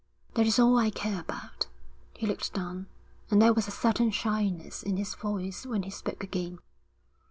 'That 0.33 0.47
is 0.47 0.57
all 0.57 0.79
I 0.79 0.89
care 0.89 1.21
about.' 1.21 1.67
He 2.15 2.25
looked 2.25 2.53
down, 2.55 2.87
and 3.29 3.39
there 3.39 3.53
was 3.53 3.67
a 3.67 3.69
certain 3.69 4.09
shyness 4.09 4.81
in 4.81 4.97
his 4.97 5.13
voice 5.13 5.63
when 5.63 5.83
he 5.83 5.91
spoke 5.91 6.23
again. 6.23 6.57